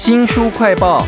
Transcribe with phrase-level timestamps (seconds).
[0.00, 1.04] 新书快报，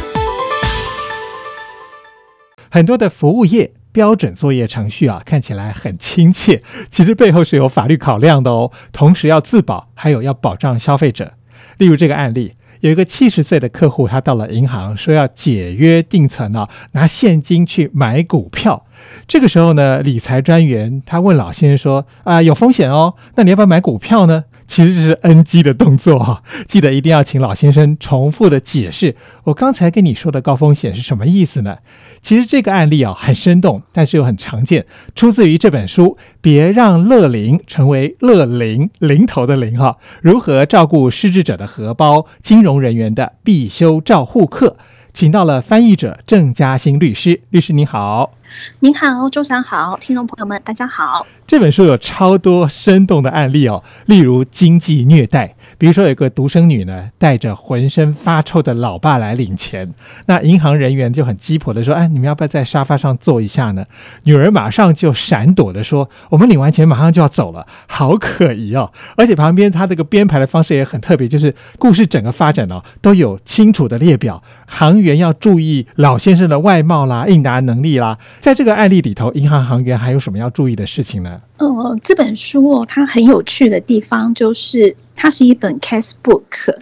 [2.71, 8.70] 很多的服务业标准作业程序啊，看起来很亲切，其实背后是有法律考量的哦。
[8.92, 11.32] 同时要自保，还有要保障消费者。
[11.78, 18.85] 例如这个案例，有一个七十岁的客户，他到了银行说要解约定存啊，拿现金去买股票。
[19.27, 29.14] 这个时候呢，理财专员他问老先生说：“啊，有风险哦，那你要不要买股票呢？”其实这是 NG 的动作哈， 记得一定要请老先生重复的解释，
[29.45, 31.76] 我刚才跟你说的高风险是什么意思呢？
[32.22, 44.78] 其实这个案例啊很生动，但是又很常见，出自于这本书《别让乐龄成为乐龄零头的零》哈，如何照顾失智者的荷包，金融人员的必修照护课。
[45.12, 48.32] 请到了翻译者郑嘉欣律师，律师您好，
[48.80, 51.27] 您好，周长好，听众朋友们大家好。
[51.47, 59.92] 这本书有超多生动的案例哦，例如经济虐待，比如说有个独生女呢，带着浑身发臭的老爸来领钱，
[60.27, 63.84] 那银行人员就很鸡婆的说：“哎，你们要不要在沙发上坐一下呢？”
[64.25, 78.16] 女儿马上就闪躲的说：“我们领完钱马上就要走了，好可疑哦！”而且旁边他这个编排的方式也很特别，就是故事整个发展哦都有清楚的列表，行员要注意老先生的外貌啦、应答能力啦。
[78.42, 81.40] 在这个案例里头，银行行员还有什么要注意的事情呢？
[81.58, 84.96] 嗯，这本书哦，它很有趣的地方就是。
[85.14, 86.74] 它是一本 case book，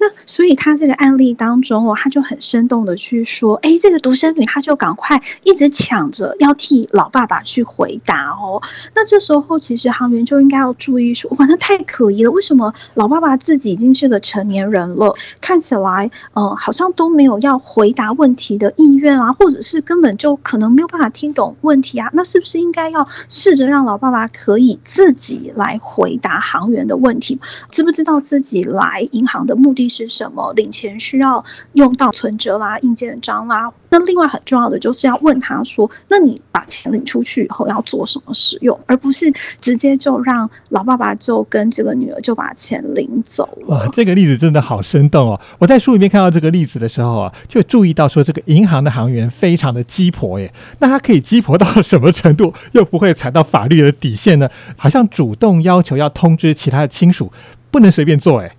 [0.00, 8.60] 那所以他这个案例当中哦，他就很生动的去说，哎，这个独生女，她就赶快一直抢着要替老爸爸去回答哦。
[8.94, 22.10] 那这时候其实行员就应该要注意说，哇，那太可疑了，为什么老爸爸自己已经是个成年人了，看起来，呃，好像都没有要回答问题的意愿啊，或者是根本就可能没有办法听懂问题啊？
[22.14, 27.38] 那是不是应该要试着让老爸爸可以自己来回答行员的问题？
[27.74, 30.52] 知不知道自己来银行的目的是什么？
[30.54, 33.68] 领钱需要用到存折啦、印鉴章啦。
[33.96, 43.68] 那另外很重要的就是要问他说：“那你把钱领出去以后要做什么使用？”而不是直接就让老爸爸就跟这个女儿就把钱领走了。
[43.68, 45.40] 哇，这个例子真的好生动哦！
[45.60, 50.52] 我在书里面看到这个例子的时候啊，就注意到说这个银行的行员非常的鸡婆耶。
[50.80, 54.50] 那他可以鸡婆到什么程度，又不会踩到法律的底线呢？
[54.76, 57.32] 好像主动要求要通知其他的亲属。
[57.70, 58.56] 不能随便做哎。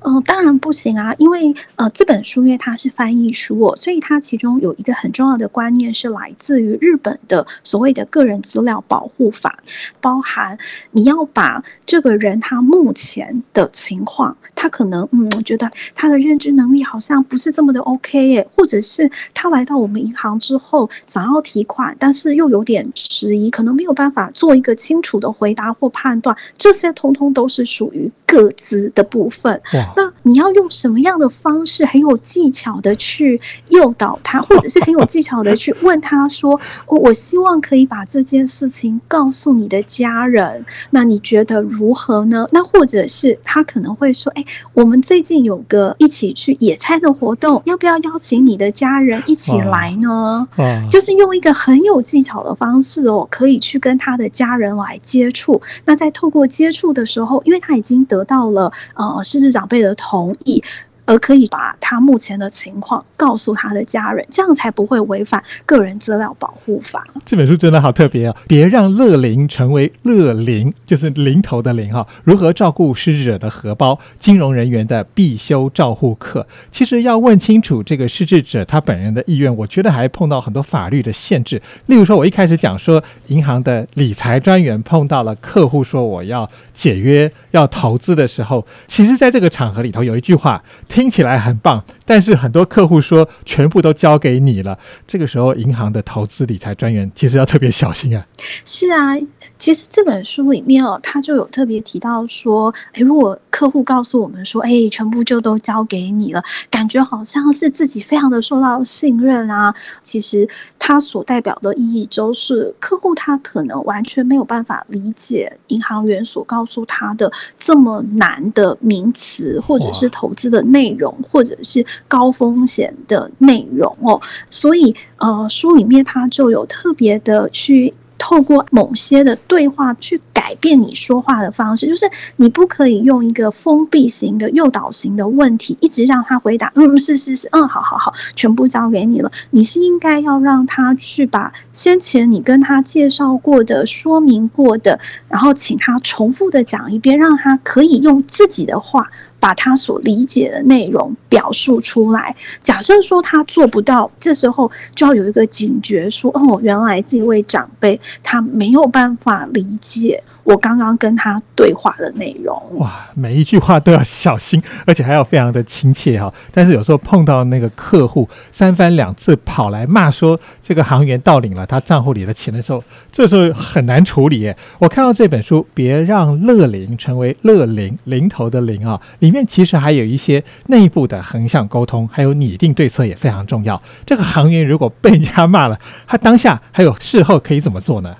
[0.00, 9.58] 嗯，当然不行啊，因为呃，这本书因为它是翻译书哦，所以它其中有一个很重要的观念是来自于日本的所谓的个人资料保护法，
[10.00, 10.58] 包含
[10.90, 29.60] 你要把这个人他目前的情况，他可能嗯，我觉得他的认知能力好像不是这么的 OK 耶，或者是他来到我们银行之后想要提款，但是又有点迟疑，可能没有办法做一个清楚的回答或判断，这些通通都是属于各自的部分。
[29.96, 50.46] 那你要用什么样的方式，很有技巧的去诱导他，或者是很有技巧的去问他说： “我希望可以把这件事情告诉你的家人，那你觉得如何呢？”那或者是他可能会说：“哎，我们最近有个一起去野餐的活动，要不要邀请你的家人一起来呢？”
[50.90, 55.60] 就是用一个很有技巧的方式哦，可以去跟他的家人来接触。
[55.84, 60.62] 那在透过接触的时候，因为他已经得到了呃，是长辈的同意。
[61.12, 67.06] 而可以把他目前的情况告诉他的家人，这样才不会违反个人资料保护法。
[67.22, 68.36] 这本书真的好特别哦！
[68.48, 72.06] 别让乐龄成为乐龄，就是零头的零哈。
[72.24, 73.98] 如何照顾失智者的荷包？
[74.18, 76.46] 金融人员的必修照护课。
[76.70, 81.60] 其实要问清楚这个失智者他本人的意愿，我觉得还碰到很多法律的限制。
[81.86, 90.62] 例如说，我一开始讲说，银行的理财专员碰到了客户说我要解约、要投资的时候，其实在这个场合里头有一句话。
[90.88, 94.78] 听起来很棒，但是很多客户说全部都交给你了。
[95.06, 98.26] 这个时候，银行的投资理财专员其实要特别小心啊。
[98.64, 99.16] 是啊，
[99.58, 109.74] 其实这本书里面哦，他就有特别提到说，哎，如果客户告诉我们说，哎，全部就都交给你了，感觉好像是自己非常的受到信任啊。
[110.02, 110.48] 其实
[110.78, 120.81] 它所代表的意义，就是客户他可能完全没有办法理解银行员所告诉他的这么难的名词，或者是投资的内。
[120.82, 124.20] 内容或者是高风险的内容哦，
[124.50, 132.04] 所以呃，书里面它就有特别的去透过某些的对话去改变你说话的方式，就是
[132.36, 139.30] 你不可以用一个封闭型的诱导型的问题，一直让他回答嗯是是是嗯好好好，全部交给你了。
[139.50, 149.10] 你是应该要让他去把先前你跟他介绍过的、说明过的，然后请他重复的讲一遍，让他可以用自己的话。
[149.42, 152.36] 把他所理解的内容表述出来。
[152.62, 160.22] 假设说他做不到，这时候就要有一个警觉，说哦，原来这位长辈他没有办法理解。
[160.44, 166.32] 我刚刚跟他对话的内容，哇，每一句话都要小心， 而且还要非常的亲切哈。
[166.50, 174.56] 但是有时候碰到那个客户三番两次跑来骂说这个行员盗领了他账户里的钱的时候，这时候很难处理耶。
[174.78, 183.80] 我看到这本书《别让乐灵成为乐灵零头的零》啊，里面其实还有一些内部的横向沟通，还有拟定对策也非常重要。
[184.04, 188.16] 这个行员如果被人家骂了，他当下还有事后可以怎么做呢？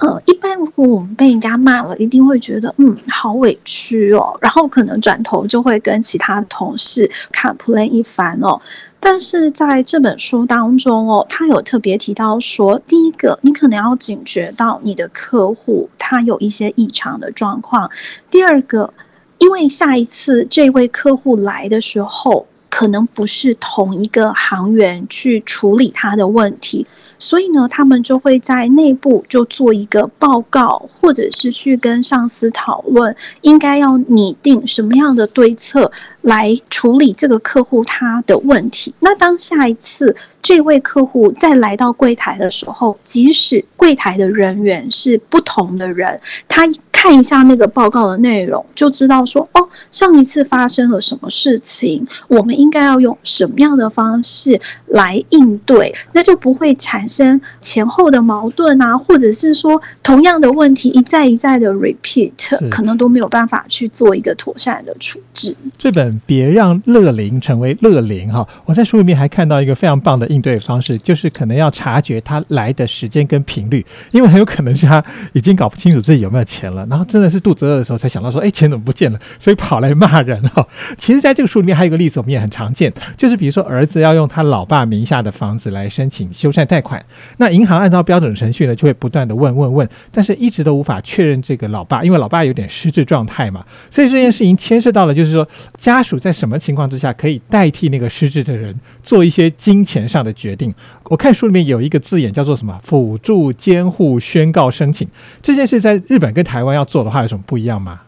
[0.00, 8.58] 呃，一般如果我们被人家骂了，一定会觉得嗯，好委屈哦，然后可能转头就会跟其他同事看 play 一番哦。
[8.98, 17.86] 但是在这本书当中哦，他有特别提到说，第一个，你可能要警觉到你的客户他有一些异常的状况；
[18.30, 18.92] 第二个，
[19.38, 26.86] 因为下一次这位客户来的时候，可能不是同一个行员去处理他的问题。
[27.20, 38.92] 所以呢，他们就会在内部就做一个报告，或者是去跟上司讨论，应该要拟定什么样的对策来处理这个客户他的问题。
[39.00, 46.18] 那当下一次这位客户再来到柜台的时候，即使柜台的人员是不同的人，
[46.48, 46.66] 他
[47.02, 57.10] 看一下那个报告的内容，就知道说，哦，上一次发生了什么事情，我们应该要用什么样的方式来应对，那就不会产。
[57.10, 62.30] 生前后的矛盾啊，或者是说同样的问题一再一再的 repeat，
[62.70, 65.56] 可能都没有办法去做一个妥善的处置。
[65.76, 79.18] 这本《别让乐龄成为乐龄》哈，我在书里面还看到一个非常棒的应对方式，就是可能要察觉它来的时间跟频率，因为很有可能是他已经搞不清楚自己有没有钱了，然后真的是肚子饿的时候才想到说，哎，钱怎么不见了？
[79.38, 80.66] 所以跑来骂人哈。
[80.98, 87.00] 其实，在这个书里面还有一个例子，我们也很常见，就是比如说儿子要用他老爸名下的房子来申请修缮贷款。
[87.36, 95.46] 那银行按照标准程序呢，就会不断的问问问，但是一直都无法确认这个老爸，因为老爸有点失智状态嘛，所以这件事情牵涉到了，就是说
[95.76, 100.74] 家属在什么情况之下可以代替那个失智的人做一些金钱上的决定。
[101.04, 105.06] 我看书里面有一个字眼叫做什么辅助监护宣告申请，
[105.40, 108.00] 这件事在日本跟台湾要做的话有什么不一样吗？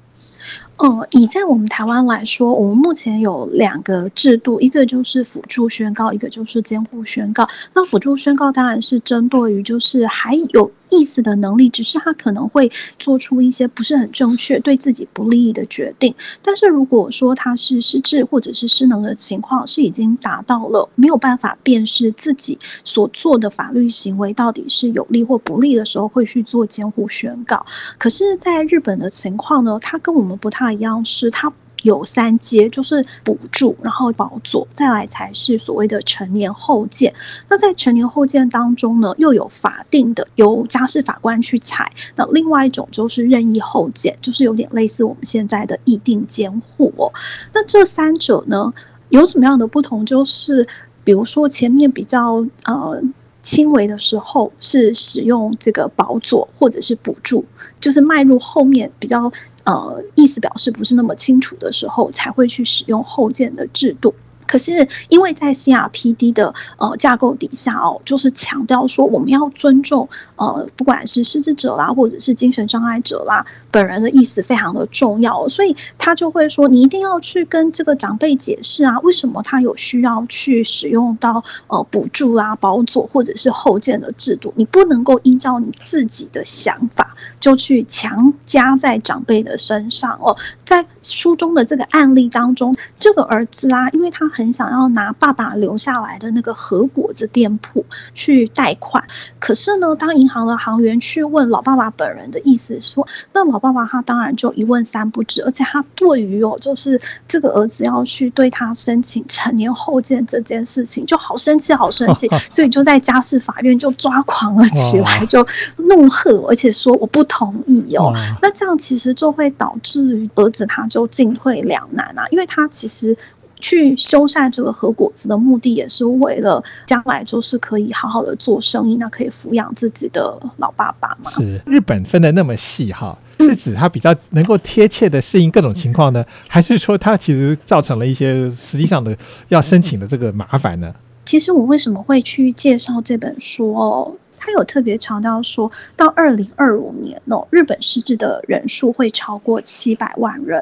[0.79, 7.47] 嗯，以在我们台湾来说，我们目前有两个制度，一个就是辅助宣告，一个就是监护宣告。
[7.75, 10.73] 那辅助宣告当然是针对于就是还有。
[10.93, 16.15] 意思的能力，只是他可能会做出一些不是很正确、对自己不利的决定。
[16.44, 27.65] 但是如果说他是失智或者是失能的情况，是已经达到了没有办法辨识自己所做的法律行为到底是有利或不利的时候，会去做监护宣告。
[27.99, 31.50] 可是，在日本的情况呢，它跟我们不太一样，是它。
[31.82, 37.12] 有三阶，就是补助，然后保佐，再来才是所谓的成年后见。
[37.49, 41.90] 那在成年后见当中呢，又有法定的由家事法官去裁。
[42.17, 47.11] 那另外一种就是任意后见，就是有点类似我们现在的议定监护哦。
[47.52, 48.73] 那这三者呢，
[49.08, 50.06] 有什么样的不同？
[50.06, 50.67] 就是
[51.05, 53.02] 比如说前面比较呃
[53.43, 57.44] 轻微的时候是使用这个保佐或者是补助，
[57.81, 59.32] 就是迈入后面比较。
[59.64, 64.14] 呃，意思表示不是那么清楚的时候，才会去使用后见的制度。
[64.44, 70.06] 可是，因为在 CRPD 的呃架构底下哦，就是强调说我们要尊重
[70.37, 90.36] 呃，不管是失智者啦，或者是精神障碍者啦，本人的意思非常的重要，所以他就会说，你一定要去跟这个长辈解释啊，为什么他有需要去使用到呃补助啦、保佐或者是后见的制度，你不能够依照你自己的想法就去强加在长辈的身上哦。
[90.64, 99.02] 在书中的这个案例当中，这个儿子啊，因为他很想要拿爸爸留下来的那个和果子店铺去贷款，
[99.38, 118.13] 可是呢，当银行的行员去问老爸爸本人的意思说，那老爸爸他当然就一问三不知，而且他对于哦，就是这个儿子要去对他申请成年后见这件事情就好生气，好生气， 所以就在家事法院就抓狂了起来，就怒喝，而且说我不同意哦。
[118.43, 123.17] 那这样其实就会导致于儿子他就进退两难啊，因为他其实。
[123.65, 131.31] 去修缮这个核果子的目的，也是为了将来就是可以好好的做生意，那可以抚养自己的老爸爸嘛。
[131.31, 139.17] 是日本分的那么细哈，是指它比较能够贴切的适应各种情况呢，还是说它其实造成了一些实际上的
[139.49, 140.94] 要申请的这个麻烦呢？
[141.25, 144.13] 其实我为什么会去介绍这本书哦？
[144.37, 150.61] 他有特别强调说，到二零二五年哦，日本失智的人数会超过七百万人。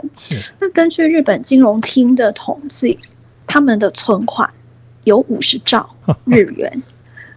[0.58, 2.98] 那根据日本金融厅的统计，
[3.46, 4.50] 他们的存款
[5.04, 5.88] 有五十兆
[6.26, 6.82] 日元。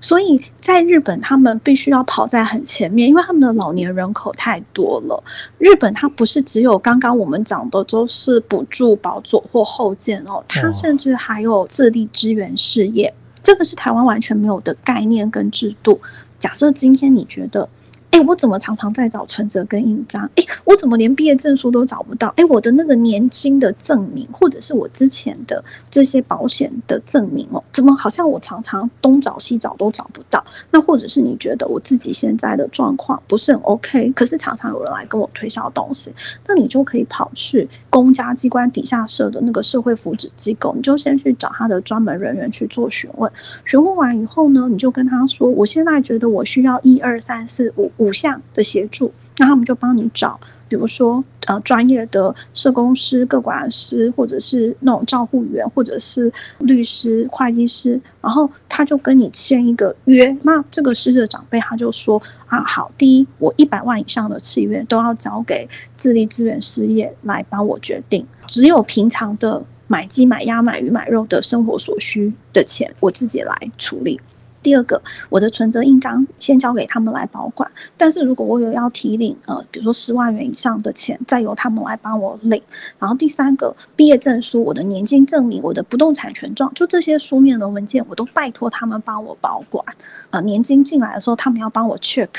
[0.03, 5.23] 所以在日本，他们必须要跑在很前面，因为他们的老年人口太多了。
[5.57, 16.01] 日本它不是只有刚刚我们讲的，都是补助保左或后建哦，它甚至还有自立支援事业，这个是台湾完全没有的概念跟制度。
[16.37, 17.69] 假设今天你觉得。
[18.13, 20.29] 哎，我怎么常常在找存折跟印章？
[20.35, 22.31] 哎，我怎么连毕业证书都找不到？
[22.37, 30.45] 哎，我的那个年金的证明，或者是我之前的这些保险的证明哦，怎么好像我常常东找西找都找不到？
[30.69, 36.13] 那或者是你觉得我自己现在的状况不是很 OK，可是常常有人来跟我推销东西，
[36.45, 43.31] 那你就可以跑去公家机关底下设的那个社会福祉机构，你就先去找他的专门人员去做询问。
[43.65, 47.91] 询问完以后呢，你就跟他说，我现在觉得我需要一二三四五。
[48.03, 60.35] 五项的协助，那他们就帮你找，比如说呃专业的社工师、个管师，或者是那种照护员，或者是律师、会计师，然后他就跟你签一个约。
[60.43, 74.19] 那这个失智长辈他就说啊，好，第一，我一百万以上的契约都要交给自立资源事业来帮我决定，只有平常的买鸡、买鸭、买鱼、买肉的生活所需的钱，我自己来处理。
[74.63, 82.59] 第二个，我的存折印章先交给他们来保管，但是如果我有要提领，呃，比如说十万元以上的钱，再由他们来帮我领。
[82.97, 89.85] 然后第三个，毕业证书、我的年金证明、我的不动产权状，就这些书面的文件，我都拜托他们帮我保管。
[90.29, 92.29] 啊，年金进来的时候，他们要帮我 check。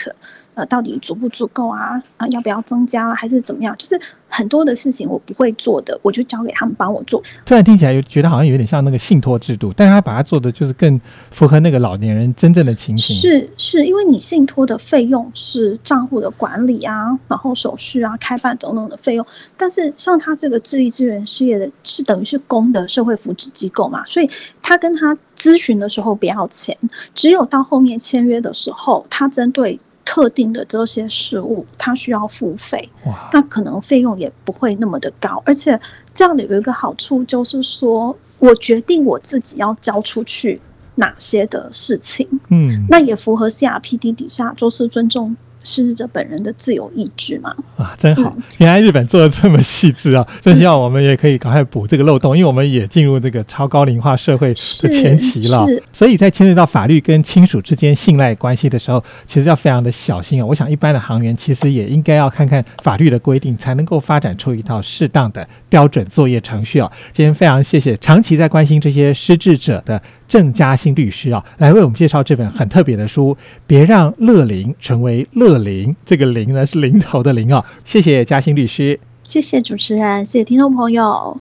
[0.54, 2.00] 呃，到底足不足够啊？
[2.16, 3.74] 啊，要不要增加，还是怎么样？
[3.76, 7.22] 就是很多的事情我不会做的，我就交给他们帮我做。
[7.44, 13.16] 突然听起来，又觉得好像有点像那个信托制度，但是他把它做的就是更符合那个老年人真正的情形。
[13.16, 19.26] 是是，因为你信托的费用是账户的管理啊，然后手续啊、开办等等的费用。
[19.56, 24.30] 但是像他这个智力资源事业的，是等于是公的社会福祉机构嘛，所以
[24.62, 26.76] 他跟他咨询的时候不要钱，
[27.12, 29.80] 只有到后面签约的时候，他针对。
[30.04, 32.88] 特定的这些事物，它需要付费，
[33.32, 35.78] 那可能费用也不会那么的高，而且
[36.12, 40.60] 这样的有一个好处就是说，我决定我自己要交出去
[40.96, 45.34] 哪些的事情，嗯，那也符合 CRPD 底下就是尊重。
[45.64, 47.54] 失智者本人的自由意志嘛？
[47.76, 48.32] 啊，真好！
[48.58, 50.26] 原来日本做的这么细致啊！
[50.40, 55.66] 真希望我们也可以赶快补这个漏洞，因为我们也进入这个超高龄化社会的前期了。
[55.92, 60.46] 所以在牵涉到法律跟亲属之间信赖关系的时候，其实要非常的小心啊！
[60.46, 66.92] 我想一般的行员其实也应该要看看法律的规定，才能够发展出一套适当的标准作业程序啊！
[67.10, 70.00] 今天非常谢谢长期在关心这些失智者的。
[70.34, 73.36] 郑嘉欣律师啊，来为我们介绍这本很特别的书，
[73.68, 75.94] 别让乐林成为乐林。
[76.04, 77.64] 这个“林”呢是零头的“零”啊。
[77.84, 81.32] 谢谢嘉欣律师，谢谢主持人，谢谢听众朋友。